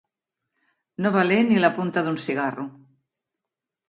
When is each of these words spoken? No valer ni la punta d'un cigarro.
No 1.05 1.11
valer 1.17 1.37
ni 1.49 1.59
la 1.63 1.69
punta 1.75 2.03
d'un 2.07 2.17
cigarro. 2.23 2.65